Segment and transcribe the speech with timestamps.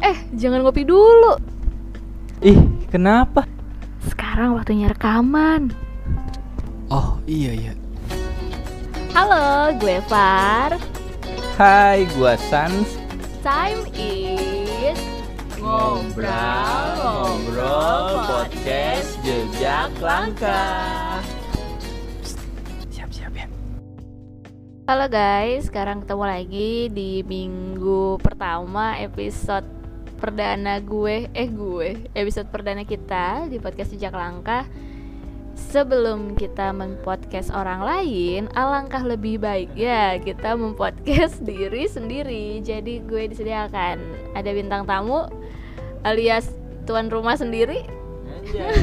[0.00, 1.36] Eh, jangan ngopi dulu.
[2.40, 2.56] Ih,
[2.88, 3.44] kenapa?
[4.08, 5.76] Sekarang waktunya rekaman.
[6.88, 7.72] Oh, iya iya.
[9.12, 10.80] Halo, gue Far.
[11.60, 12.96] Hai, gua Sans.
[13.44, 14.96] Time is
[15.60, 16.08] Ngobrol
[18.24, 21.20] podcast jejak langkah.
[22.88, 23.44] Siap-siap ya.
[24.88, 29.79] Halo guys, sekarang ketemu lagi di minggu pertama episode
[30.20, 34.68] perdana gue, eh gue, episode perdana kita di podcast Jejak Langkah.
[35.56, 42.60] Sebelum kita mempodcast orang lain, alangkah lebih baik ya kita mempodcast diri sendiri.
[42.60, 43.96] Jadi gue disediakan
[44.36, 45.24] ada bintang tamu
[46.04, 46.52] alias
[46.84, 47.88] tuan rumah sendiri.
[48.28, 48.76] Anjay,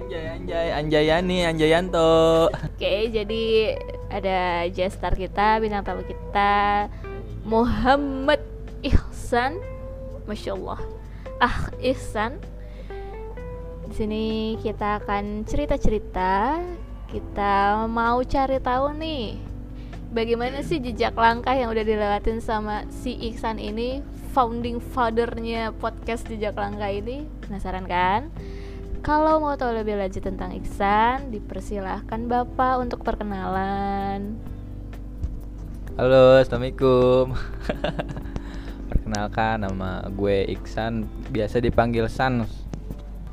[0.00, 2.52] anjay, anjay, Anjayani, Anjayanto.
[2.52, 3.76] Oke, jadi
[4.12, 6.88] ada gestar kita, bintang tamu kita
[7.44, 8.40] Muhammad
[8.84, 9.77] Ihsan.
[10.28, 10.80] Masya Allah.
[11.40, 12.36] Ah, Ihsan.
[13.88, 14.24] Di sini
[14.60, 16.60] kita akan cerita-cerita.
[17.08, 19.48] Kita mau cari tahu nih
[20.12, 26.56] bagaimana sih jejak langkah yang udah dilewatin sama si Ihsan ini, founding fathernya podcast jejak
[26.56, 27.24] langkah ini.
[27.44, 28.32] Penasaran kan?
[29.00, 34.36] Kalau mau tahu lebih lanjut tentang Iksan, dipersilahkan Bapak untuk perkenalan.
[35.96, 37.34] Halo, assalamualaikum.
[38.88, 42.48] Perkenalkan nama gue Iksan, biasa dipanggil Sans.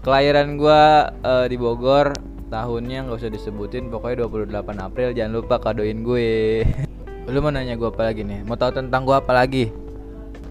[0.04, 0.82] Kelahiran gue
[1.24, 2.14] eh, di Bogor,
[2.52, 5.10] tahunnya nggak usah disebutin, pokoknya 28 April.
[5.16, 6.62] Jangan lupa kadoin gue.
[7.32, 8.46] Lu mau nanya gue apa lagi nih?
[8.46, 9.74] Mau tahu tentang gue apa lagi?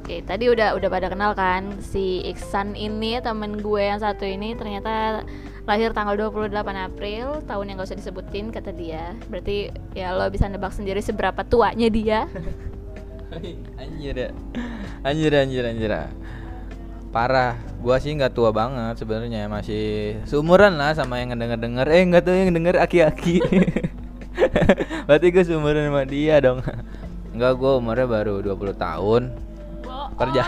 [0.05, 4.53] Oke, tadi udah udah pada kenal kan si Iksan ini temen gue yang satu ini
[4.53, 5.25] ternyata
[5.65, 9.17] lahir tanggal 28 April, tahun yang gak usah disebutin kata dia.
[9.33, 12.29] Berarti ya lo bisa nebak sendiri seberapa tuanya dia.
[13.81, 14.31] anjir ya,
[15.03, 15.93] anjir anjir anjir.
[17.15, 21.87] Parah, gua sih nggak tua banget sebenarnya masih seumuran lah sama yang ngedenger denger.
[21.91, 23.39] Eh nggak tuh yang denger aki-aki.
[25.07, 26.59] Berarti gue seumuran sama dia dong.
[27.31, 29.23] Enggak, gua umurnya baru 20 tahun.
[30.19, 30.43] Kerja.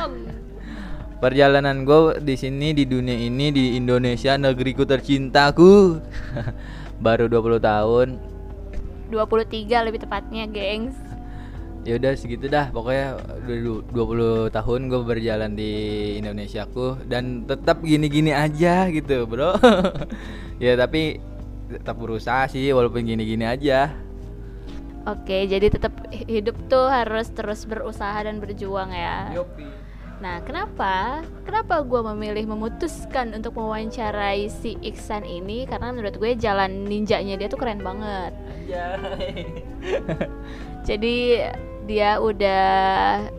[1.16, 5.96] Perjalanan gue di sini di dunia ini di Indonesia negeriku tercintaku
[7.06, 8.08] baru 20 tahun
[9.10, 11.05] 23 lebih tepatnya, gengs.
[11.86, 13.14] Ya udah segitu dah pokoknya
[13.46, 15.72] udah du- 20 tahun gue berjalan di
[16.18, 19.54] Indonesiaku dan tetap gini-gini aja gitu bro
[20.64, 21.22] ya tapi
[21.70, 23.94] tetap berusaha sih walaupun gini-gini aja
[25.06, 29.30] Oke, jadi tetap hidup tuh harus terus berusaha dan berjuang ya.
[30.18, 31.22] Nah, kenapa?
[31.46, 35.62] Kenapa gue memilih memutuskan untuk mewawancarai si Iksan ini?
[35.62, 38.34] Karena menurut gue jalan ninjanya dia tuh keren banget.
[40.88, 41.44] Jadi
[41.86, 43.30] dia udah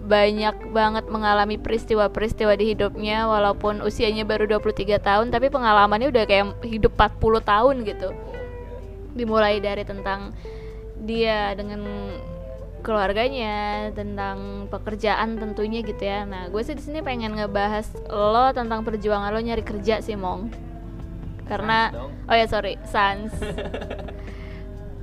[0.00, 6.58] banyak banget mengalami peristiwa-peristiwa di hidupnya walaupun usianya baru 23 tahun tapi pengalamannya udah kayak
[6.66, 8.08] hidup 40 tahun gitu.
[9.14, 10.34] Dimulai dari tentang
[11.00, 11.84] dia dengan
[12.80, 16.24] keluarganya, tentang pekerjaan tentunya gitu ya.
[16.24, 20.50] Nah, gue sih di sini pengen ngebahas lo tentang perjuangan lo nyari kerja sih, Mong.
[21.44, 21.92] Karena
[22.24, 23.30] oh ya sorry, Sans.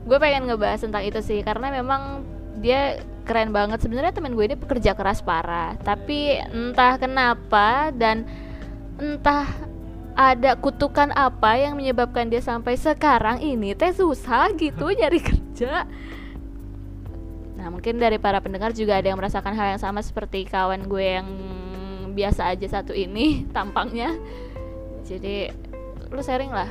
[0.07, 2.23] gue pengen ngebahas tentang itu sih karena memang
[2.63, 3.84] dia keren banget.
[3.84, 8.23] Sebenarnya temen gue ini pekerja keras parah tapi entah kenapa dan
[8.97, 9.45] entah
[10.18, 15.85] ada kutukan apa yang menyebabkan dia sampai sekarang ini teh susah gitu nyari kerja.
[17.53, 21.22] Nah mungkin dari para pendengar juga ada yang merasakan hal yang sama seperti kawan gue
[21.22, 21.28] yang
[22.18, 24.18] biasa aja satu ini tampangnya.
[25.06, 25.53] Jadi
[26.09, 26.69] lu sharing lah.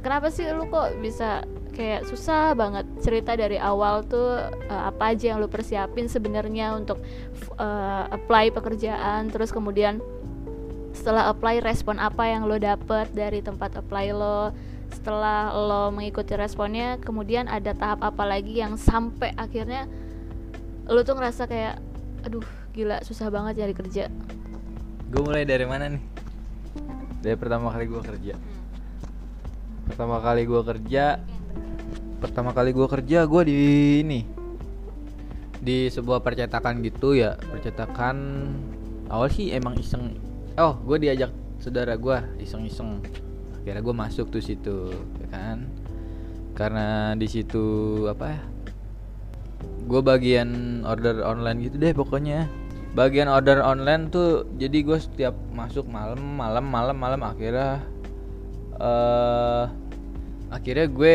[0.00, 4.38] Kenapa sih lu kok bisa kayak susah banget cerita dari awal tuh
[4.68, 7.00] eh, apa aja yang lu persiapin sebenarnya untuk
[7.56, 9.98] eh, apply pekerjaan terus kemudian
[10.92, 14.52] setelah apply respon apa yang lo dapet dari tempat apply lo.
[14.92, 19.88] Setelah lo mengikuti responnya kemudian ada tahap apa lagi yang sampai akhirnya
[20.84, 21.80] lo tuh ngerasa kayak
[22.28, 22.44] aduh
[22.76, 24.04] gila susah banget cari kerja.
[25.08, 26.04] Gue mulai dari mana nih?
[27.24, 28.34] Dari pertama kali gue kerja.
[29.88, 31.24] Pertama kali gue kerja
[32.22, 33.56] pertama kali gue kerja gue di
[34.06, 34.20] ini.
[35.58, 38.46] Di sebuah percetakan gitu ya percetakan
[39.10, 40.14] awal sih emang iseng.
[40.54, 43.02] Oh gue diajak saudara gue iseng-iseng.
[43.58, 45.66] Akhirnya gue masuk tuh situ ya kan?
[46.54, 48.42] Karena di situ apa ya
[49.62, 52.46] gue bagian order online gitu deh pokoknya.
[52.94, 57.82] Bagian order online tuh jadi gue setiap masuk malam malam malam malam akhirnya
[58.78, 59.64] eh
[60.52, 61.14] akhirnya gue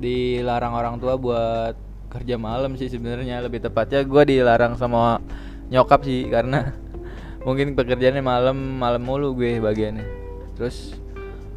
[0.00, 1.76] dilarang orang tua buat
[2.10, 5.22] kerja malam sih sebenarnya lebih tepatnya gue dilarang sama
[5.70, 6.74] nyokap sih karena
[7.46, 10.04] mungkin pekerjaannya malam malam mulu gue bagiannya.
[10.58, 10.98] Terus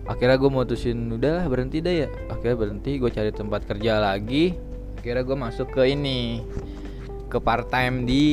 [0.06, 2.10] akhirnya gue mutusin udah berhenti deh ya.
[2.30, 4.54] Akhirnya berhenti gue cari tempat kerja lagi.
[5.00, 6.44] Akhirnya gue masuk ke ini
[7.28, 8.24] ke part time di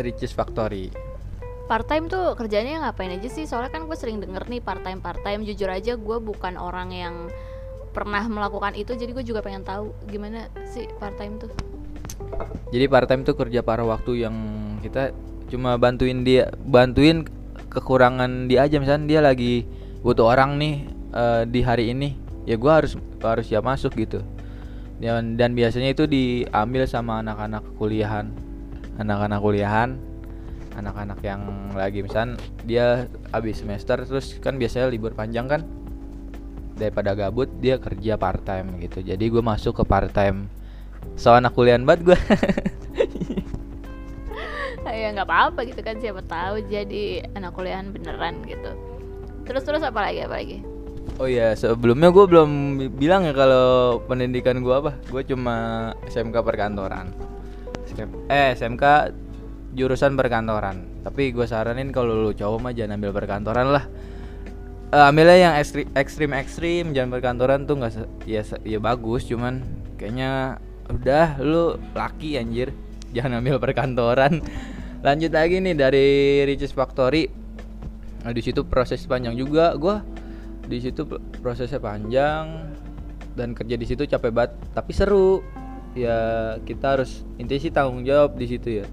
[0.00, 0.88] Riches Factory.
[1.64, 3.44] Part time tuh kerjanya ngapain aja sih?
[3.44, 6.92] Soalnya kan gue sering denger nih part time part time jujur aja gue bukan orang
[6.92, 7.14] yang
[7.94, 11.54] pernah melakukan itu jadi gue juga pengen tahu gimana sih part time tuh.
[12.74, 14.36] Jadi part time tuh kerja paruh waktu yang
[14.82, 15.14] kita
[15.46, 17.22] cuma bantuin dia bantuin
[17.70, 18.82] kekurangan dia aja.
[18.82, 19.62] Misalnya dia lagi
[20.02, 20.74] butuh orang nih
[21.14, 24.18] uh, di hari ini ya gue harus harus siap masuk gitu.
[24.98, 28.34] Dan dan biasanya itu diambil sama anak-anak kuliahan.
[28.98, 29.94] Anak-anak kuliahan
[30.74, 31.42] anak-anak yang
[31.74, 32.34] lagi misal
[32.66, 35.62] dia habis semester terus kan biasanya libur panjang kan
[36.74, 39.02] daripada gabut dia kerja part time gitu.
[39.02, 40.50] Jadi gue masuk ke part time
[41.14, 42.18] so anak kuliahan banget gue
[44.94, 48.70] ya nggak apa-apa gitu kan siapa tahu jadi anak kuliahan beneran gitu.
[49.44, 50.58] Terus terus apa lagi apa lagi?
[51.18, 52.50] Oh ya sebelumnya gue belum
[52.96, 54.94] bilang ya kalau pendidikan gue apa.
[55.10, 57.10] Gue cuma SMK perkantoran.
[58.30, 59.12] Eh SMK
[59.74, 61.02] jurusan perkantoran.
[61.02, 63.84] Tapi gue saranin kalau lu cowok mah jangan ambil perkantoran lah
[64.92, 67.92] uh, ambilnya yang ekstrim ekstrim ekstrim jangan perkantoran tuh nggak
[68.28, 69.64] ya ya bagus cuman
[69.96, 70.60] kayaknya
[70.90, 72.74] udah lu laki anjir.
[73.14, 74.42] Jangan ambil perkantoran.
[75.04, 76.08] Lanjut lagi nih dari
[76.48, 77.30] Riches Factory.
[78.24, 79.76] Nah di situ proses panjang juga.
[79.76, 80.00] Gue
[80.64, 81.04] di situ
[81.44, 82.72] prosesnya panjang
[83.36, 85.44] dan kerja di situ capek banget tapi seru.
[85.94, 88.86] Ya kita harus intinya tanggung jawab di situ ya.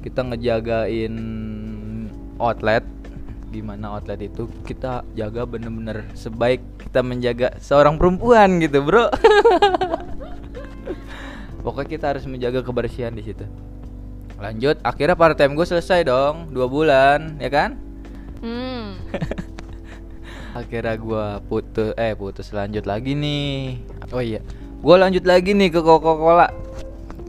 [0.00, 1.14] Kita ngejagain
[2.40, 2.80] outlet
[3.50, 9.10] gimana outlet itu kita jaga bener-bener sebaik kita menjaga seorang perempuan gitu bro.
[11.66, 13.44] Pokoknya kita harus menjaga kebersihan di situ.
[14.40, 17.76] Lanjut akhirnya part time gue selesai dong dua bulan ya kan?
[18.40, 18.96] Hmm.
[20.58, 23.82] akhirnya gue putus eh putus lanjut lagi nih.
[24.14, 24.40] Oh iya
[24.80, 26.48] gue lanjut lagi nih ke Coca Cola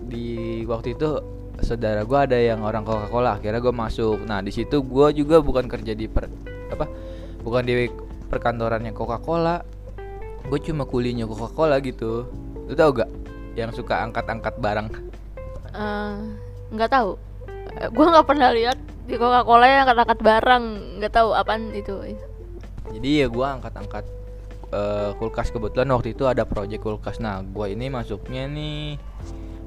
[0.08, 1.20] di waktu itu
[1.62, 4.26] saudara gue ada yang orang Coca Cola akhirnya gue masuk.
[4.26, 6.28] Nah di situ gue juga bukan kerja di per
[6.74, 6.86] apa
[7.42, 7.88] bukan di
[8.30, 9.62] perkantorannya Coca Cola
[10.42, 12.28] gue cuma kulinya Coca Cola gitu.
[12.68, 13.10] Lu tau gak
[13.56, 14.88] yang suka angkat-angkat barang?
[15.72, 16.36] Uh,
[16.72, 17.16] nggak tahu.
[17.80, 20.64] Eh, gue nggak pernah lihat di Coca Cola yang angkat-angkat barang.
[21.00, 21.94] Nggak tahu apaan itu.
[22.92, 24.06] Jadi ya gue angkat-angkat
[24.72, 27.20] uh, kulkas kebetulan waktu itu ada project kulkas.
[27.20, 29.00] Nah gue ini masuknya nih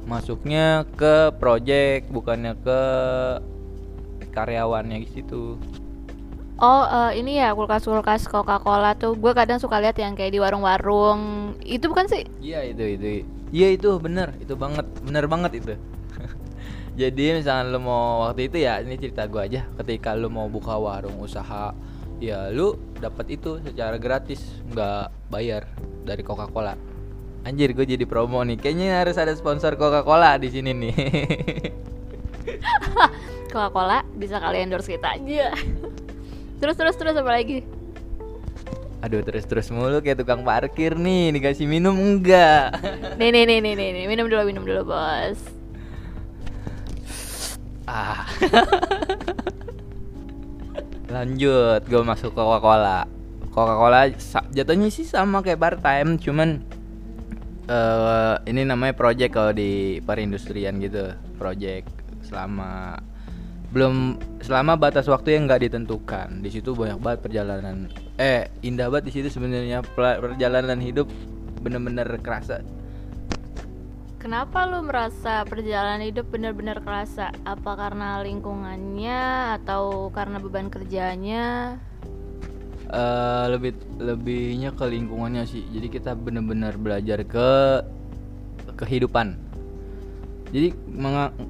[0.05, 2.81] masuknya ke project bukannya ke
[4.35, 5.57] karyawannya gitu
[6.55, 9.19] Oh uh, ini ya kulkas-kulkas Coca-Cola tuh.
[9.19, 11.51] Gue kadang suka lihat yang kayak di warung-warung.
[11.67, 12.31] Itu bukan sih?
[12.39, 13.27] Iya itu itu.
[13.51, 14.31] Iya itu bener.
[14.39, 14.87] Itu banget.
[15.03, 15.75] Bener banget itu.
[17.01, 19.67] Jadi misalnya lo mau waktu itu ya ini cerita gue aja.
[19.83, 21.75] Ketika lo mau buka warung usaha
[22.23, 24.63] ya lu dapat itu secara gratis.
[24.71, 25.67] Nggak bayar
[26.07, 26.94] dari Coca Cola
[27.45, 28.59] anjir gue jadi promo nih.
[28.59, 30.97] Kayaknya harus ada sponsor Coca Cola di sini nih.
[33.53, 35.15] Coca Cola bisa kalian endorse kita.
[35.15, 35.53] Aja
[36.59, 37.61] terus terus terus apa lagi?
[39.05, 41.37] Aduh terus terus mulu kayak tukang parkir nih.
[41.37, 42.81] Dikasih minum enggak.
[43.21, 44.05] Nih nih nih nih nih.
[44.09, 45.39] Minum dulu minum dulu bos.
[47.85, 48.25] Ah.
[51.15, 53.07] Lanjut gue masuk Coca Cola
[53.55, 54.11] Coca Cola
[54.51, 56.67] jatuhnya sih sama kayak part time cuman
[57.69, 61.89] uh, ini namanya project kalau di perindustrian gitu project
[62.25, 62.99] selama
[63.75, 67.91] belum selama batas waktu yang nggak ditentukan di situ banyak banget perjalanan
[68.23, 71.11] eh indah banget di situ sebenarnya perjalanan hidup
[71.59, 72.63] bener-bener kerasa
[74.25, 77.29] Kenapa lu merasa perjalanan hidup benar-benar kerasa?
[77.45, 81.77] Apa karena lingkungannya atau karena beban kerjanya?
[82.95, 85.67] Uh, lebih lebihnya ke lingkungannya sih.
[85.67, 87.83] Jadi kita benar-benar belajar ke
[88.79, 89.35] kehidupan.
[90.55, 90.71] Jadi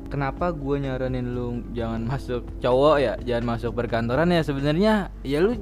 [0.09, 5.61] kenapa gue nyaranin lu jangan masuk cowok ya, jangan masuk perkantoran ya sebenarnya ya lu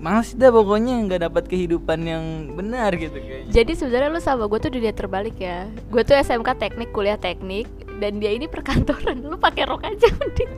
[0.00, 2.24] males dah pokoknya nggak dapat kehidupan yang
[2.56, 3.52] benar gitu kayaknya.
[3.52, 5.68] Jadi sebenarnya lu sama gue tuh dia terbalik ya.
[5.92, 7.68] Gue tuh SMK teknik kuliah teknik
[8.00, 9.20] dan dia ini perkantoran.
[9.20, 10.52] Lu pakai rok aja mending.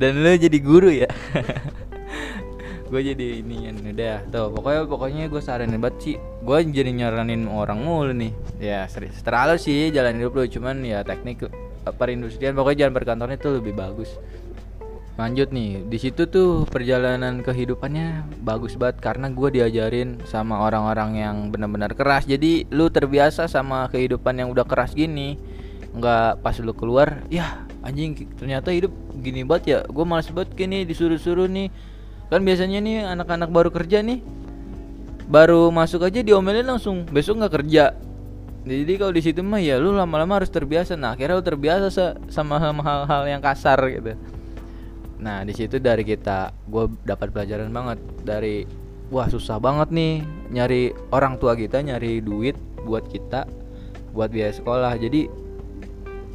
[0.00, 1.10] dan lu jadi guru ya.
[2.90, 6.16] gue jadi ini udah tuh pokoknya pokoknya gue saranin banget sih.
[6.42, 8.34] Gue jadi nyaranin orang mulu nih.
[8.58, 9.22] Ya serius.
[9.22, 11.46] Terlalu sih jalan hidup lu cuman ya teknik
[11.96, 14.10] perindustrian pokoknya jalan perkantoran itu lebih bagus.
[15.20, 21.36] Lanjut nih di situ tuh perjalanan kehidupannya bagus banget karena gue diajarin sama orang-orang yang
[21.54, 22.26] benar-benar keras.
[22.26, 25.38] Jadi lu terbiasa sama kehidupan yang udah keras gini
[25.90, 29.78] nggak pas lu keluar ya anjing ternyata hidup gini banget ya.
[29.86, 31.68] Gue malas banget gini disuruh-suruh nih
[32.30, 34.22] kan biasanya nih anak-anak baru kerja nih
[35.30, 37.94] baru masuk aja diomelin langsung besok nggak kerja.
[38.60, 40.98] Jadi kalau di situ mah ya lu lama-lama harus terbiasa.
[40.98, 44.18] Nah akhirnya lu terbiasa sa- sama hal-hal yang kasar gitu.
[45.22, 48.66] Nah di situ dari kita gue dapat pelajaran banget dari
[49.08, 50.82] wah susah banget nih nyari
[51.14, 53.46] orang tua kita nyari duit buat kita
[54.12, 54.92] buat biaya sekolah.
[54.98, 55.30] Jadi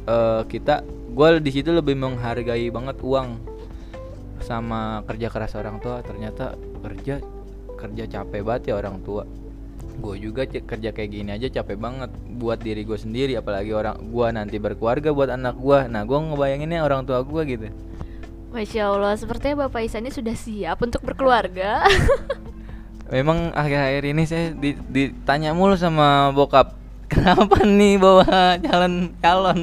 [0.08, 3.55] eh, kita gue di situ lebih menghargai banget uang
[4.46, 6.54] sama kerja keras orang tua ternyata
[6.86, 7.18] kerja
[7.74, 9.26] kerja capek banget ya orang tua.
[9.98, 14.26] Gue juga kerja kayak gini aja capek banget buat diri gue sendiri apalagi orang gue
[14.30, 17.66] nanti berkeluarga buat anak gue nah gue ngebayanginnya orang tua gue gitu.
[18.54, 21.84] Masya Allah, sepertinya Bapak Isa ini sudah siap untuk berkeluarga.
[23.10, 26.74] memang akhir-akhir ini saya di- ditanya mulu sama bokap
[27.12, 29.60] kenapa nih bawa calon calon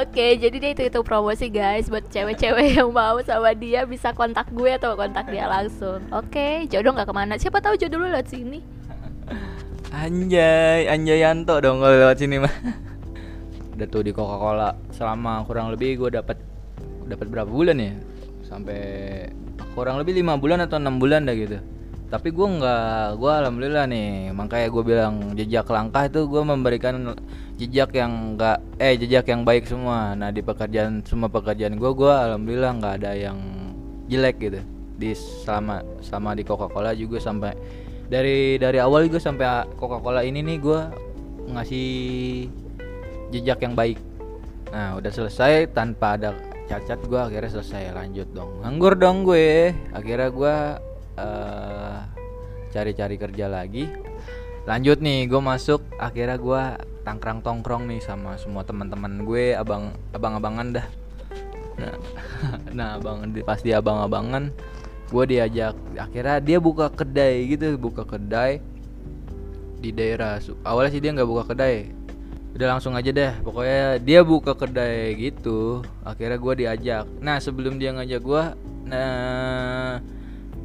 [0.00, 4.48] Oke, jadi dia itu itu promosi guys buat cewek-cewek yang mau sama dia bisa kontak
[4.52, 6.00] gue atau kontak dia langsung.
[6.12, 7.34] Oke, jodoh nggak ke mana?
[7.36, 8.60] Siapa tahu jodoh lu lewat sini.
[9.94, 12.54] Anjay, Anjayanto dong kalau lewat sini mah.
[13.74, 16.38] Udah tuh di Coca-Cola selama kurang lebih gue dapat
[17.06, 17.92] dapat berapa bulan ya?
[18.46, 18.80] Sampai
[19.74, 21.58] kurang lebih lima bulan atau enam bulan dah gitu.
[22.10, 24.30] Tapi gue nggak, gue alhamdulillah nih.
[24.30, 27.14] Makanya gue bilang jejak langkah itu gue memberikan
[27.54, 30.18] jejak yang enggak, eh jejak yang baik semua.
[30.18, 33.38] Nah di pekerjaan semua pekerjaan gue, gue alhamdulillah nggak ada yang
[34.10, 34.60] jelek gitu.
[34.98, 37.54] Di selama selama di Coca-Cola juga sampai
[38.10, 40.80] dari dari awal gue sampai Coca-Cola ini nih gue
[41.54, 41.88] ngasih
[43.30, 43.98] jejak yang baik.
[44.74, 46.34] Nah udah selesai tanpa ada
[46.64, 50.56] cacat gue akhirnya selesai lanjut dong nganggur dong gue akhirnya gue
[51.20, 51.98] eh,
[52.72, 53.84] cari-cari kerja lagi
[54.64, 56.62] lanjut nih gue masuk akhirnya gue
[57.04, 60.86] tangkrang tongkrong nih sama semua teman-teman gue abang abang-abangan dah.
[61.76, 61.94] Nah
[62.76, 64.50] nah abang pas dia abang-abangan
[65.12, 68.58] gue diajak akhirnya dia buka kedai gitu buka kedai
[69.84, 71.92] di daerah awalnya sih dia nggak buka kedai.
[72.56, 77.04] Udah langsung aja deh pokoknya dia buka kedai gitu akhirnya gue diajak.
[77.20, 78.44] Nah sebelum dia ngajak gue
[78.84, 80.00] nah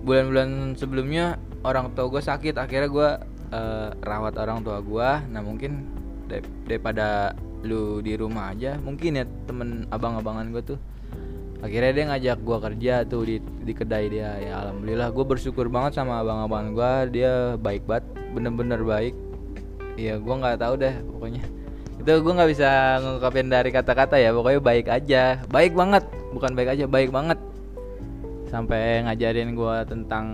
[0.08, 1.36] bulan-bulan sebelumnya
[1.68, 3.10] orang tua gue sakit akhirnya gue
[3.52, 5.10] eh, rawat orang tua gue.
[5.36, 5.99] Nah mungkin
[6.64, 10.80] daripada lu di rumah aja mungkin ya temen abang-abangan gue tuh.
[11.60, 14.32] Akhirnya dia ngajak gua kerja tuh di di kedai dia.
[14.40, 17.04] Ya alhamdulillah gue bersyukur banget sama abang-abang gua.
[17.04, 19.16] Dia baik banget bener-bener baik.
[20.00, 21.44] Iya gua nggak tahu deh pokoknya.
[22.00, 22.70] Itu gua nggak bisa
[23.04, 25.24] ngungkapin dari kata-kata ya pokoknya baik aja.
[25.52, 27.40] Baik banget bukan baik aja baik banget.
[28.48, 30.26] Sampai ngajarin gua tentang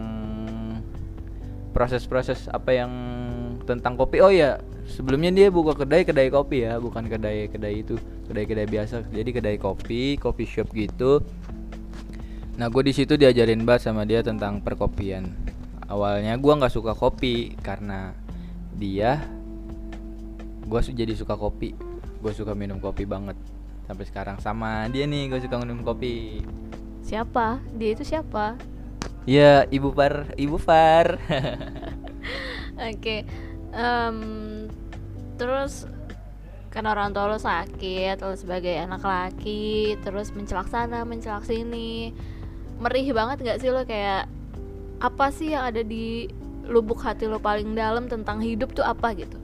[1.74, 2.94] proses-proses apa yang
[3.66, 4.22] tentang kopi.
[4.22, 7.98] Oh ya sebelumnya dia buka kedai kedai kopi ya bukan kedai kedai itu
[8.30, 11.26] kedai kedai biasa jadi kedai kopi kopi shop gitu
[12.56, 15.36] nah gue di situ diajarin banget sama dia tentang perkopian
[15.92, 18.16] awalnya gua nggak suka kopi karena
[18.80, 19.20] dia
[20.66, 21.76] gue jadi suka kopi
[22.24, 23.36] gue suka minum kopi banget
[23.86, 26.42] sampai sekarang sama dia nih gue suka minum kopi
[27.06, 27.62] Siapa?
[27.78, 28.58] Dia itu siapa?
[29.30, 31.22] ya ibu Far ibu Far
[32.92, 33.24] Oke.
[33.76, 34.18] Em,
[35.36, 35.86] terus
[36.72, 42.12] kan orang tua lo sakit, lo sebagai anak laki, terus mencelak sana, mencelak sini,
[42.80, 44.28] merih banget gak sih lo kayak
[45.00, 46.28] apa sih yang ada di
[46.66, 49.38] lubuk hati lo paling dalam tentang hidup tuh apa gitu?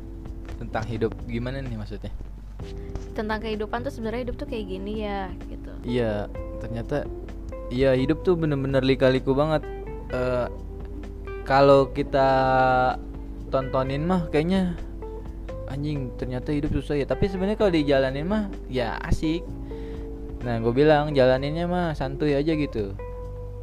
[0.61, 2.13] tentang hidup gimana nih maksudnya
[3.17, 5.71] Tentang kehidupan tuh sebenarnya hidup tuh kayak gini ya gitu.
[5.83, 6.31] Iya,
[6.63, 7.03] ternyata
[7.67, 9.67] iya hidup tuh bener-bener lika-liku banget.
[10.15, 10.47] Eh,
[11.43, 12.31] kalau kita
[13.51, 14.73] tontonin mah kayaknya
[15.67, 17.05] anjing ternyata hidup susah ya.
[17.05, 19.43] Tapi sebenarnya kalau dijalanin mah ya asik.
[20.41, 22.95] Nah, gue bilang jalaninnya mah santuy aja gitu.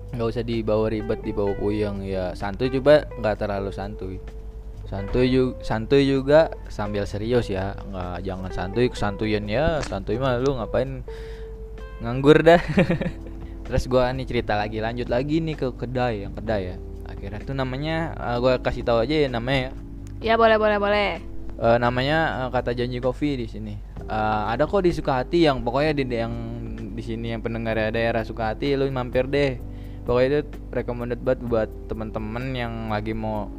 [0.09, 2.33] nggak usah dibawa ribet, dibawa puyeng ya.
[2.33, 4.17] Santuy coba nggak terlalu santuy.
[4.89, 6.41] Santuy juga, santuy juga
[6.73, 9.85] sambil serius ya, nggak jangan santuy kesantuyan ya.
[9.85, 11.05] Santuy mah lu ngapain
[11.99, 12.63] nganggur dah
[13.67, 16.77] terus gua nih cerita lagi lanjut lagi nih ke kedai yang kedai ya
[17.19, 19.73] akhirnya tuh namanya eh, gua kasih tahu aja ya namanya ya.
[20.19, 21.11] Ya boleh boleh boleh.
[21.59, 23.75] Eh, namanya eh, kata janji kopi di sini.
[24.07, 26.35] Eh, ada kok di Sukahati yang pokoknya di yang
[26.95, 29.59] di sini yang pendengar daerah Sukahati lu mampir deh.
[30.07, 33.51] Pokoknya itu recommended banget buat teman-teman yang lagi mau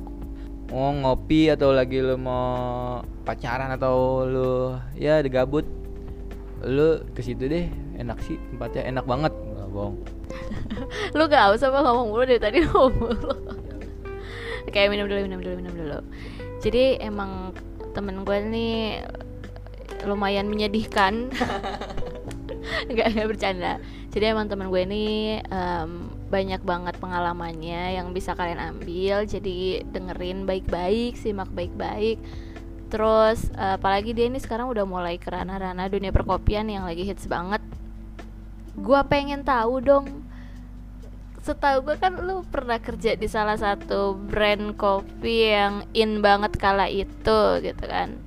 [0.72, 5.68] mau ngopi atau lagi lu mau pacaran atau lu ya digabut.
[6.64, 7.68] Lu ke situ deh
[8.00, 9.34] enak sih tempatnya enak banget
[9.70, 9.98] bohong
[11.18, 13.34] Lu gak usah apa ngomong mulu dari tadi ngomong mulu.
[14.70, 16.00] Kayak minum dulu, minum dulu, minum dulu.
[16.62, 17.58] Jadi emang
[17.98, 19.02] temen gue nih
[20.06, 21.34] lumayan menyedihkan.
[22.90, 23.74] nggak nggak bercanda
[24.10, 25.06] jadi emang teman gue ini
[25.42, 32.22] em, banyak banget pengalamannya yang bisa kalian ambil jadi dengerin baik-baik simak baik-baik
[32.90, 37.30] terus eh, apalagi dia ini sekarang udah mulai ke ranah-ranah dunia perkopian yang lagi hits
[37.30, 37.62] banget
[38.80, 40.06] gue pengen tahu dong.
[41.40, 46.92] Setahu gue kan lu pernah kerja di salah satu brand kopi yang in banget kala
[46.92, 48.20] itu gitu kan.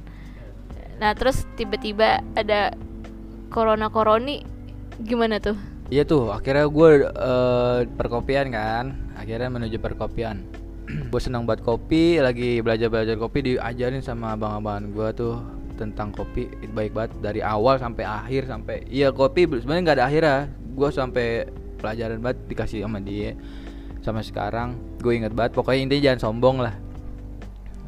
[0.96, 2.72] Nah terus tiba-tiba ada
[3.52, 4.46] corona koroni
[5.04, 5.58] gimana tuh?
[5.92, 10.40] Iya tuh, akhirnya gue eh, perkopian kan, akhirnya menuju perkopian.
[11.12, 15.36] gue senang buat kopi, lagi belajar-belajar kopi diajarin sama abang-abangan gue tuh
[15.82, 20.06] tentang kopi itu baik banget dari awal sampai akhir sampai iya kopi sebenarnya nggak ada
[20.06, 20.38] akhirnya.
[20.72, 21.50] Gue sampai
[21.82, 23.34] pelajaran banget dikasih sama dia
[24.00, 24.78] sama sekarang.
[25.02, 26.74] Gue inget banget pokoknya intinya jangan sombong lah.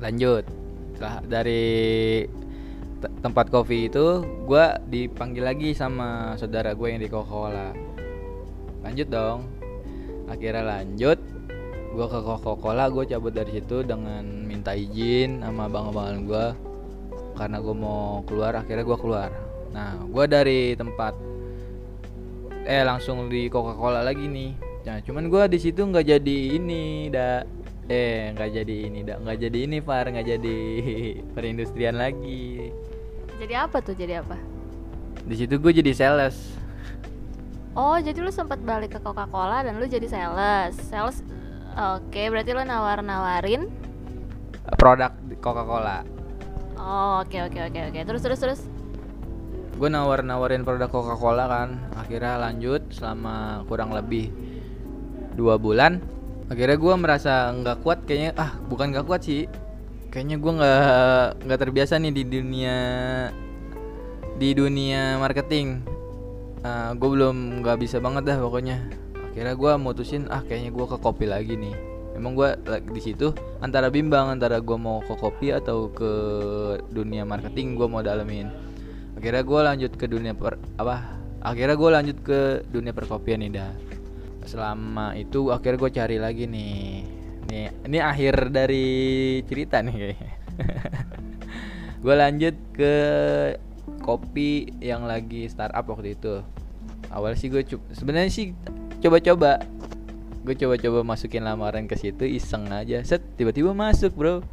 [0.03, 0.45] Lanjut.
[0.95, 1.65] Setelah dari
[3.03, 7.71] te- tempat kopi itu gue dipanggil lagi sama saudara gue yang di Coca-Cola.
[8.85, 9.49] Lanjut dong.
[10.29, 11.19] Akhirnya lanjut
[11.95, 16.47] gue ke Coca-Cola gue cabut dari situ dengan minta izin sama abang-abangan gue
[17.35, 19.31] karena gue mau keluar akhirnya gue keluar.
[19.75, 21.15] Nah gue dari tempat
[22.65, 24.51] eh langsung di Coca-Cola lagi nih.
[24.87, 27.45] Nah cuman gue di situ nggak jadi ini dah
[27.91, 30.07] eh nggak jadi ini dah nggak jadi ini Far.
[30.09, 30.59] Nggak jadi
[31.35, 32.71] perindustrian lagi.
[33.37, 33.99] Jadi apa tuh?
[33.99, 34.39] Jadi apa?
[35.27, 36.39] Di situ gue jadi sales.
[37.75, 40.79] Oh jadi lu sempat balik ke Coca Cola dan lu jadi sales.
[40.79, 41.19] Sales
[41.75, 43.67] oke berarti lu nawar nawarin
[44.79, 45.13] produk
[45.43, 46.07] Coca-Cola
[46.79, 48.01] oh oke oke oke oke.
[48.05, 48.61] Terus terus terus?
[49.75, 51.69] Gue nawar nawarin produk Coca-Cola kan.
[51.99, 54.31] Akhirnya lanjut selama kurang lebih
[55.35, 55.99] dua bulan.
[56.47, 58.35] Akhirnya gue merasa nggak kuat kayaknya.
[58.39, 59.51] Ah bukan nggak kuat sih.
[60.15, 62.77] Kayaknya gue nggak nggak terbiasa nih di dunia
[64.39, 65.83] di dunia marketing.
[66.99, 68.79] Gue belum nggak bisa banget dah pokoknya.
[69.35, 72.51] Akhirnya gue mutusin ah kayaknya gue ke kopi lagi nih emang gue
[72.95, 76.13] di situ antara bimbang antara gue mau ke kopi atau ke
[76.91, 78.49] dunia marketing gue mau dalemin.
[79.15, 82.41] Akhirnya gue lanjut ke dunia per apa akhirnya gue lanjut ke
[82.73, 83.73] dunia perkopian nih dah
[84.49, 86.79] selama itu akhirnya gue cari lagi nih.
[87.51, 88.87] Nih ini akhir dari
[89.45, 90.17] cerita nih
[92.05, 92.95] gue lanjut ke
[94.05, 96.45] kopi yang lagi startup waktu itu.
[97.09, 98.53] Awal sih gue sebenarnya sih
[99.01, 99.61] coba-coba
[100.45, 103.01] gue coba-coba masukin lamaran ke situ iseng aja.
[103.01, 104.45] Set tiba-tiba masuk bro.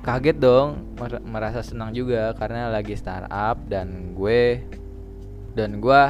[0.00, 4.64] Kaget dong mer- merasa senang juga karena lagi startup dan gue
[5.56, 6.02] dan gue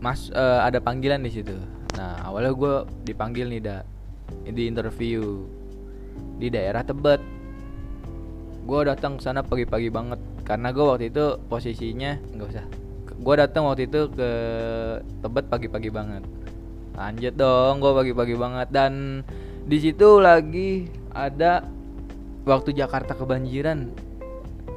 [0.00, 1.56] mas eh, ada panggilan di situ.
[1.96, 3.76] Nah awalnya gue dipanggil nih da
[4.48, 5.44] di interview
[6.40, 7.20] di daerah Tebet.
[8.64, 12.66] Gue datang ke sana pagi-pagi banget karena gue waktu itu posisinya nggak usah
[13.20, 14.30] gue datang waktu itu ke
[15.20, 16.24] Tebet pagi-pagi banget
[16.94, 18.68] lanjut dong gue pagi-pagi banget.
[18.72, 19.22] Dan
[19.66, 21.62] di situ lagi ada
[22.48, 23.90] waktu Jakarta kebanjiran.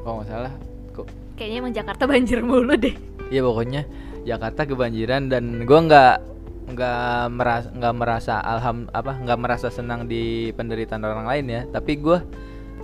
[0.04, 0.54] Kalau nggak salah
[0.92, 1.08] kok?
[1.40, 2.96] Kayaknya emang Jakarta banjir mulu deh.
[3.32, 3.82] Iya pokoknya
[4.28, 6.16] Jakarta kebanjiran dan gue nggak
[6.64, 11.62] nggak merasa nggak merasa alham apa nggak merasa senang di penderitaan orang lain ya.
[11.72, 12.20] Tapi gue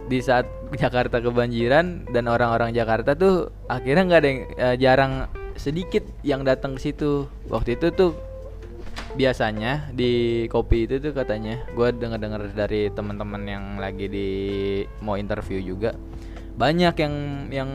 [0.10, 5.14] di saat Jakarta kebanjiran dan orang-orang Jakarta tuh akhirnya nggak ada yang eh, jarang
[5.60, 7.30] sedikit yang datang ke situ.
[7.52, 8.12] Waktu itu tuh
[9.18, 14.30] biasanya di kopi itu tuh katanya gue dengar dengar dari teman-teman yang lagi di
[15.02, 15.98] mau interview juga
[16.60, 17.16] banyak yang
[17.50, 17.72] yang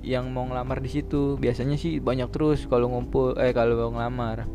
[0.00, 1.36] yang mau ngelamar di situ.
[1.36, 4.48] Biasanya sih banyak terus kalau ngumpul eh kalau ngelamar.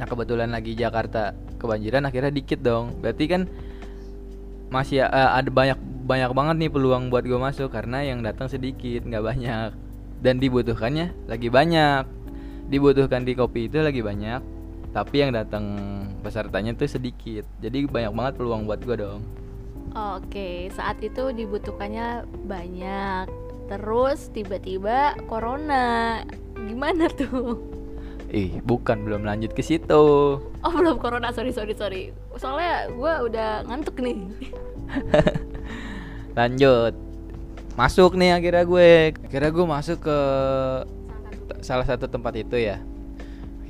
[0.00, 2.96] Nah kebetulan lagi Jakarta kebanjiran akhirnya dikit dong.
[3.04, 3.44] Berarti kan
[4.72, 5.76] masih eh, ada banyak
[6.08, 9.70] banyak banget nih peluang buat gue masuk karena yang datang sedikit nggak banyak.
[10.24, 12.08] Dan dibutuhkannya lagi banyak.
[12.72, 14.59] Dibutuhkan di kopi itu lagi banyak
[14.90, 15.64] tapi yang datang
[16.22, 19.22] pesertanya tuh sedikit jadi banyak banget peluang buat gue dong
[19.90, 23.26] Oke, saat itu dibutuhkannya banyak.
[23.66, 26.22] Terus tiba-tiba corona.
[26.54, 27.58] Gimana tuh?
[28.30, 31.34] ih bukan belum lanjut ke situ Oh, belum corona.
[31.34, 32.14] Sorry, sorry, sorry.
[32.38, 34.30] Soalnya gue udah ngantuk nih.
[36.38, 36.94] lanjut
[37.74, 38.88] masuk nih akhirnya gue
[39.24, 40.18] akhirnya gue masuk ke
[41.64, 42.78] salah satu tempat itu ya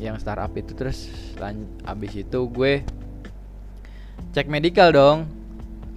[0.00, 0.72] yang startup itu.
[0.72, 2.80] Terus lan abis itu gue
[4.32, 5.28] cek medical dong.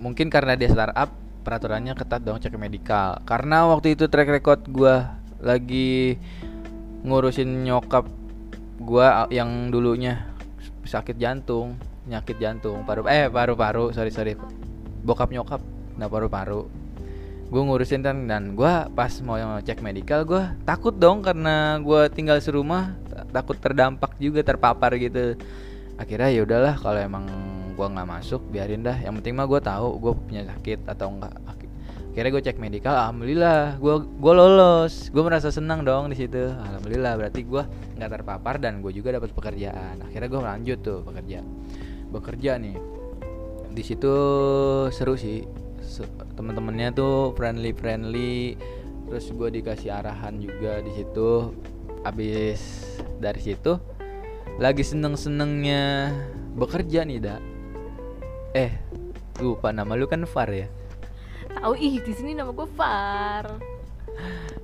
[0.04, 1.16] Mungkin karena dia startup
[1.48, 3.24] peraturannya ketat dong cek medical.
[3.24, 4.96] Karena waktu itu track record gue
[5.40, 6.20] lagi
[7.08, 8.08] ngurusin nyokap
[8.84, 10.28] gue yang dulunya
[10.84, 14.36] sakit jantung nyakit jantung paru eh paru-paru sorry sorry.
[15.04, 15.64] Bokap nyokap
[15.96, 16.83] nah paru-paru
[17.50, 22.40] gue ngurusin kan dan gue pas mau cek medical gue takut dong karena gue tinggal
[22.40, 23.04] serumah
[23.34, 25.38] takut terdampak juga terpapar gitu.
[25.98, 27.26] Akhirnya ya udahlah kalau emang
[27.74, 28.98] gua nggak masuk biarin dah.
[29.02, 31.34] Yang penting mah gua tahu gua punya sakit atau enggak
[32.14, 35.10] akhirnya gue cek medikal alhamdulillah gue gue lolos.
[35.10, 36.46] Gue merasa senang dong di situ.
[36.46, 37.66] Alhamdulillah berarti gue
[37.98, 39.98] nggak terpapar dan gue juga dapat pekerjaan.
[39.98, 41.42] Akhirnya gue lanjut tuh bekerja
[42.14, 42.78] bekerja nih.
[43.74, 44.14] Di situ
[44.94, 45.42] seru sih
[46.34, 48.58] teman-temannya tuh friendly friendly
[49.06, 51.54] terus gue dikasih arahan juga di situ.
[52.04, 52.60] Abis
[53.22, 53.80] dari situ
[54.62, 56.14] lagi seneng senengnya
[56.58, 57.42] bekerja nih dak.
[58.54, 58.72] Eh
[59.42, 60.70] lupa nama lu kan Far ya?
[61.54, 63.62] Tahu ih di sini nama gue Far.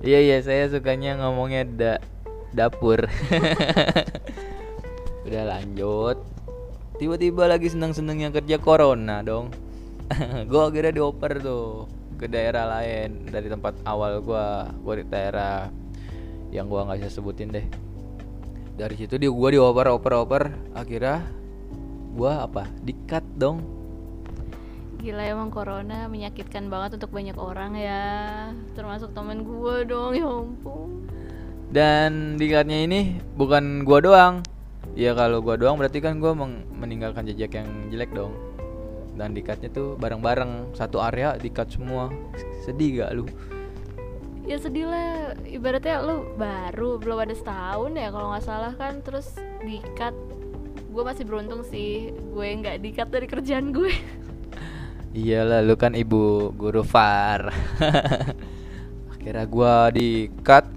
[0.02, 1.92] Iya iya saya sukanya ngomongnya da
[2.54, 3.06] dapur.
[5.26, 6.18] Udah lanjut.
[6.98, 9.69] Tiba-tiba lagi seneng-senengnya kerja corona dong
[10.50, 11.86] gue akhirnya dioper tuh
[12.18, 13.30] ke daerah lain.
[13.30, 14.46] Dari tempat awal gue
[14.82, 15.70] gue di daerah
[16.50, 17.66] yang gue nggak bisa sebutin deh.
[18.74, 20.42] Dari situ dia gue dioper oper oper.
[20.74, 21.22] Akhirnya
[22.14, 22.66] gue apa?
[22.82, 23.62] Dikat dong.
[25.00, 28.04] Gila emang corona menyakitkan banget untuk banyak orang ya.
[28.76, 31.06] Termasuk temen gue dong ya ampun.
[31.70, 33.00] Dan dikatnya ini
[33.38, 34.42] bukan gue doang.
[34.98, 36.34] Ya kalau gue doang berarti kan gue
[36.74, 38.49] meninggalkan jejak yang jelek dong
[39.14, 42.10] Dan dikatnya tuh bareng-bareng Satu area dikat semua.
[42.66, 43.24] Sedih gak lu?
[44.44, 45.36] Ya sedih lah.
[45.46, 49.02] Ibaratnya lu baru belum ada setahun ya kalau nggak salah kan.
[49.02, 50.12] Terus dikat
[50.90, 53.94] Gue masih beruntung sih Gue nggak dikat dari kerjaan gue.
[55.10, 57.50] Iyalah lu kan ibu guru far.
[59.10, 60.70] Akhirnya gua di cut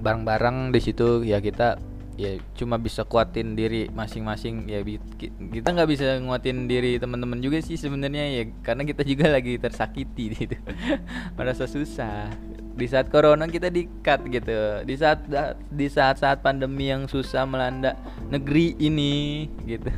[0.00, 1.20] bareng-bareng di situ.
[1.20, 1.76] Ya kita
[2.14, 4.70] ya cuma bisa kuatin diri masing-masing.
[4.70, 4.80] Ya
[5.26, 8.42] kita nggak bisa nguatin diri teman-teman juga sih sebenarnya ya.
[8.62, 10.56] Karena kita juga lagi tersakiti gitu
[11.38, 12.30] merasa susah.
[12.74, 14.82] Di saat corona kita di cut gitu.
[14.86, 15.26] Di saat
[15.70, 17.98] di saat saat pandemi yang susah melanda
[18.30, 19.90] negeri ini gitu.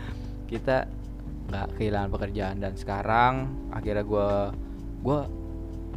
[0.50, 0.86] Kita
[1.50, 2.56] nggak kehilangan pekerjaan.
[2.62, 3.34] Dan sekarang
[3.70, 4.30] akhirnya gue
[5.00, 5.39] gue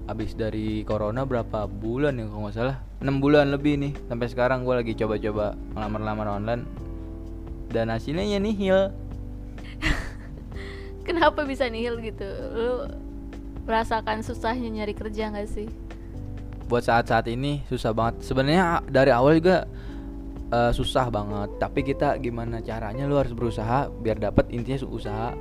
[0.03, 2.77] abis dari corona berapa bulan ya kalau nggak salah?
[2.99, 6.63] Enam bulan lebih nih sampai sekarang gue lagi coba-coba ngelamar-lamar online.
[7.71, 8.91] Dan hasilnya ya nihil.
[11.07, 12.27] Kenapa bisa nihil gitu?
[12.53, 12.71] Lu
[13.63, 15.67] merasakan susahnya nyari kerja nggak sih?
[16.67, 18.27] Buat saat-saat ini susah banget.
[18.27, 19.67] Sebenarnya dari awal juga
[20.51, 21.49] uh, susah banget.
[21.63, 25.31] Tapi kita gimana caranya lu harus berusaha biar dapat intinya usaha.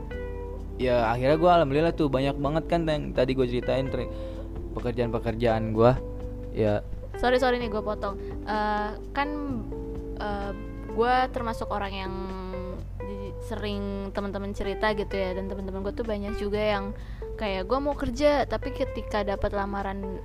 [0.79, 3.87] Ya akhirnya gue alhamdulillah tuh banyak banget kan yang tadi gue ceritain
[4.73, 5.93] pekerjaan-pekerjaan gue
[6.57, 6.85] ya.
[7.21, 8.17] Sorry sorry nih gue potong.
[8.49, 9.29] Uh, kan
[10.19, 10.53] uh, eh,
[10.93, 12.15] gue termasuk orang yang
[13.43, 16.85] sering teman-teman cerita gitu ya dan teman-teman gue tuh banyak juga yang
[17.35, 20.23] kayak gue mau kerja tapi ketika dapat lamaran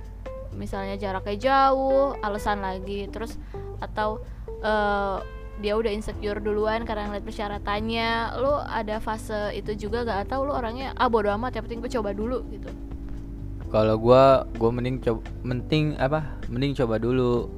[0.54, 3.34] misalnya jaraknya jauh alasan lagi terus
[3.82, 4.22] atau
[4.62, 5.18] uh,
[5.58, 10.54] dia udah insecure duluan karena ngeliat persyaratannya lu ada fase itu juga gak atau lu
[10.54, 12.70] orangnya ah bodo amat ya penting gue coba dulu gitu
[13.68, 14.24] kalau gue
[14.56, 17.48] gue mending coba mending apa mending coba dulu.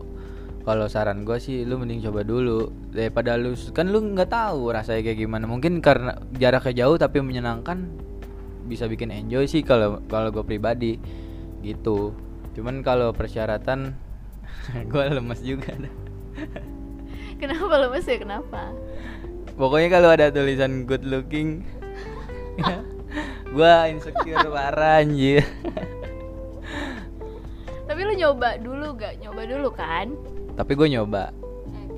[0.61, 2.69] Kalau saran gue sih lu mending coba dulu.
[2.91, 5.47] Daripada lu kan lu nggak tahu rasanya kayak gimana.
[5.47, 7.87] Mungkin karena jaraknya jauh tapi menyenangkan
[8.67, 10.99] bisa bikin enjoy sih kalau kalau gue pribadi.
[11.63, 12.11] Gitu.
[12.59, 13.95] Cuman kalau persyaratan
[14.91, 15.79] gue lemes juga.
[17.41, 18.19] Kenapa lemes ya?
[18.19, 18.75] Kenapa?
[19.57, 21.65] Pokoknya kalau ada tulisan good looking
[23.55, 25.43] Gua insecure parah anjir
[28.21, 29.15] nyoba dulu gak?
[29.25, 30.13] Nyoba dulu kan?
[30.55, 31.33] Tapi gue nyoba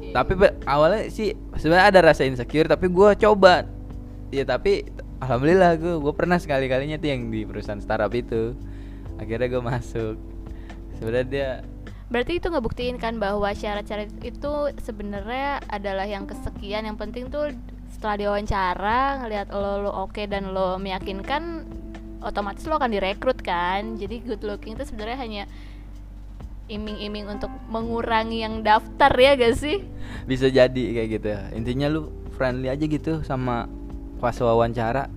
[0.03, 0.15] okay.
[0.15, 0.33] Tapi
[0.71, 3.67] awalnya sih sebenarnya ada rasa insecure Tapi gue coba
[4.31, 4.87] Ya tapi
[5.19, 8.55] Alhamdulillah gue gue pernah sekali kalinya tuh yang di perusahaan startup itu
[9.19, 10.15] Akhirnya gue masuk
[10.99, 11.51] Sebenarnya dia
[12.13, 14.53] berarti itu ngebuktiin kan bahwa syarat-syarat itu
[14.85, 17.57] sebenarnya adalah yang kesekian yang penting tuh
[17.89, 21.65] setelah diwawancara ngelihat lo lo oke okay dan lo meyakinkan
[22.21, 25.43] otomatis lo akan direkrut kan jadi good looking itu sebenarnya hanya
[26.73, 29.85] iming-iming untuk mengurangi yang daftar ya gak sih?
[30.25, 31.43] Bisa jadi kayak gitu ya.
[31.53, 33.69] Intinya lu friendly aja gitu sama
[34.19, 35.13] pas wawancara.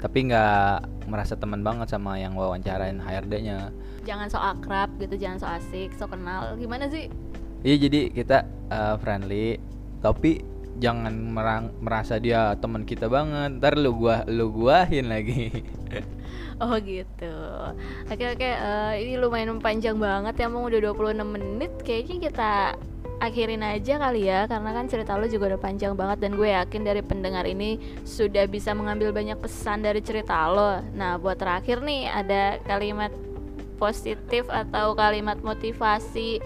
[0.00, 3.70] Tapi nggak merasa teman banget sama yang wawancarain HRD-nya
[4.02, 6.54] jangan so akrab gitu jangan so asik so kenal.
[6.58, 7.08] Gimana sih?
[7.62, 9.58] Iya jadi kita uh, friendly.
[10.02, 10.42] Tapi
[10.78, 13.60] jangan merang, merasa dia teman kita banget.
[13.60, 15.50] Ntar lu gua lu guahin lagi.
[16.62, 17.34] Oh gitu.
[18.06, 21.72] Oke oke uh, ini lumayan panjang banget ya emang udah 26 menit.
[21.82, 22.52] Kayaknya kita
[23.18, 26.22] akhirin aja kali ya karena kan cerita lo juga udah panjang banget.
[26.22, 30.78] Dan gue yakin dari pendengar ini sudah bisa mengambil banyak pesan dari cerita lo.
[30.94, 33.10] Nah, buat terakhir nih ada kalimat
[33.82, 36.38] positif atau kalimat motivasi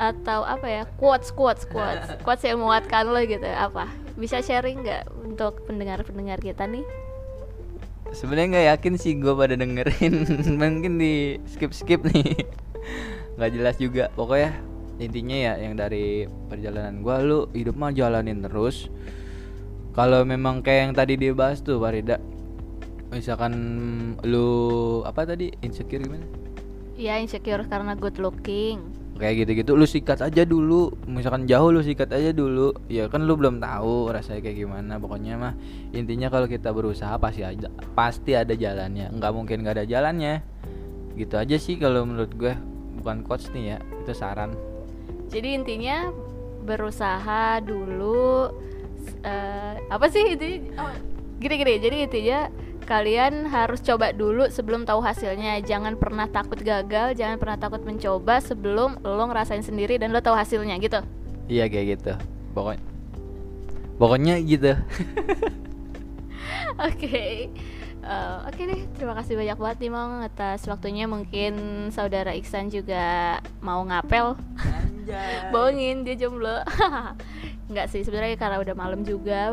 [0.00, 0.82] atau apa ya?
[0.96, 2.08] Quotes quotes quotes.
[2.24, 3.44] Quotes yang menguatkan lo gitu.
[3.44, 3.84] Apa?
[4.16, 6.82] Bisa sharing nggak untuk pendengar pendengar kita nih?
[8.10, 10.14] Sebenarnya nggak yakin sih gue pada dengerin.
[10.60, 12.48] Mungkin di skip skip nih.
[13.36, 14.04] Nggak jelas juga.
[14.16, 14.56] Pokoknya
[14.98, 18.90] intinya ya yang dari perjalanan gue lu hidup mah jalanin terus.
[19.94, 22.18] Kalau memang kayak yang tadi dia bahas tuh Farida.
[23.14, 23.52] Misalkan
[24.26, 24.48] lu
[25.06, 25.54] apa tadi?
[25.62, 26.26] Insecure gimana?
[26.98, 29.76] Ya insecure karena good looking kayak gitu-gitu.
[29.76, 30.96] Lu sikat aja dulu.
[31.04, 32.72] Misalkan jauh lu sikat aja dulu.
[32.88, 34.96] Ya kan lu belum tahu rasanya kayak gimana.
[34.96, 35.54] Pokoknya mah
[35.92, 39.12] intinya kalau kita berusaha pasti ada pasti ada jalannya.
[39.12, 40.40] Nggak mungkin nggak ada jalannya.
[41.14, 42.56] Gitu aja sih kalau menurut gue.
[43.00, 44.56] Bukan coach nih ya itu saran.
[45.30, 46.10] Jadi intinya
[46.64, 48.50] berusaha dulu
[49.24, 50.92] uh, apa sih itu oh,
[51.40, 52.40] gini-gini jadi intinya
[52.90, 55.62] kalian harus coba dulu sebelum tahu hasilnya.
[55.62, 60.34] Jangan pernah takut gagal jangan pernah takut mencoba sebelum lo ngerasain sendiri dan lo tahu
[60.34, 60.98] hasilnya gitu?
[61.46, 62.12] Iya kayak gitu.
[62.50, 62.82] Pokoknya
[64.00, 64.72] pokoknya gitu.
[66.80, 66.98] Oke.
[66.98, 67.34] Okay.
[68.00, 71.04] Uh, Oke okay deh, terima kasih banyak banget nih Mong atas waktunya.
[71.04, 71.52] Mungkin
[71.92, 74.40] saudara Iksan juga mau ngapel.
[75.52, 76.64] Bohongin, dia jomblo.
[77.68, 79.52] Enggak sih, sebenarnya karena udah malam juga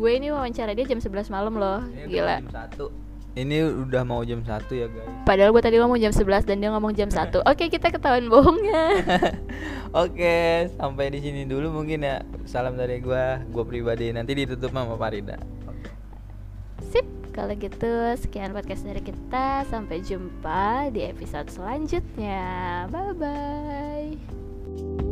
[0.00, 1.84] gue ini wawancara dia jam 11 malam loh.
[1.92, 2.36] Ini gila.
[2.40, 2.86] jam satu.
[3.30, 5.06] Ini udah mau jam satu ya guys.
[5.22, 8.82] Padahal gue tadi ngomong jam 11 dan dia ngomong jam 1 oke kita ketahuan bohongnya.
[9.90, 12.22] Oke sampai di sini dulu mungkin ya.
[12.46, 14.14] Salam dari gue gue pribadi.
[14.14, 15.34] Nanti ditutup sama Farida.
[16.90, 17.06] Sip.
[17.30, 19.66] Kalau gitu sekian podcast dari kita.
[19.66, 22.86] Sampai jumpa di episode selanjutnya.
[22.90, 25.09] Bye bye